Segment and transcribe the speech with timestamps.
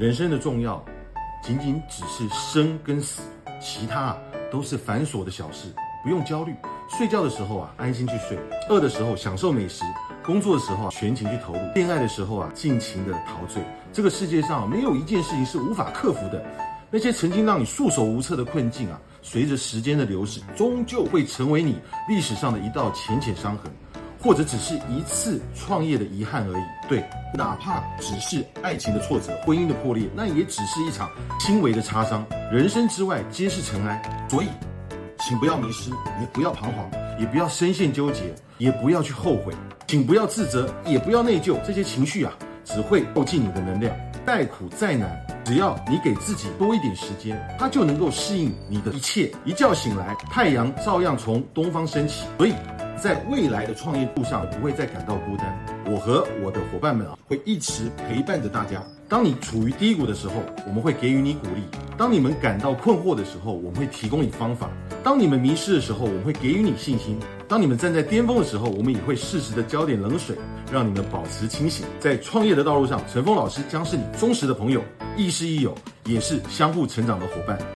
[0.00, 0.82] 人生的重要，
[1.42, 3.20] 仅仅只是生跟死，
[3.60, 4.18] 其他啊
[4.50, 5.68] 都是繁琐的小事，
[6.02, 6.54] 不用焦虑。
[6.88, 8.34] 睡觉的时候啊，安心去睡；
[8.70, 9.84] 饿的时候享受美食；
[10.24, 13.62] 工作的时候啊，全情去投入；恋爱的时候啊，尽情的陶醉。
[13.92, 16.42] 这个世界上没有一件事情是无法克服的。
[16.90, 21.78] 那些曾经让你束手无策的困境啊，随着时间的流逝，终究会成为你
[22.08, 23.70] 历史上的一道浅浅伤痕。
[24.22, 26.62] 或者只是一次创业的遗憾而已。
[26.88, 27.02] 对，
[27.34, 31.08] 哪怕只是爱情的挫折、婚姻的破裂，那也只是一场
[31.38, 32.24] 轻微的擦伤。
[32.52, 34.48] 人生之外皆是尘埃，所以，
[35.20, 39.54] 请不要迷失，也不要彷徨，也不要深陷纠结，也不要去后悔，
[39.86, 41.56] 请不要自责，也不要内疚。
[41.64, 42.32] 这些情绪啊，
[42.64, 43.94] 只会耗尽你的能量。
[44.26, 45.10] 再苦再难，
[45.44, 49.32] 只要你给自己多一点时间，它就能够适应你的一切。
[49.44, 52.26] 一觉醒来，太阳照样从东方升起。
[52.36, 52.54] 所以。
[53.00, 55.58] 在未来的创业路上，不会再感到孤单。
[55.86, 58.82] 我和我的伙伴们啊，会一直陪伴着大家。
[59.08, 60.34] 当你处于低谷的时候，
[60.66, 61.62] 我们会给予你鼓励；
[61.96, 64.68] 当你们感到困惑的时候，我们会提供你方法；
[65.02, 67.16] 当你们迷失的时候，我们会给予你信心；
[67.48, 70.36] 当你们站在巅峰的时候，我们也会适时的浇点冷水，
[70.70, 71.86] 让你们保持清醒。
[71.98, 74.82] 在创业的道路上，陈峰老师将是你忠实的朋友，
[75.16, 77.58] 亦师亦友，也是相互成长的伙伴。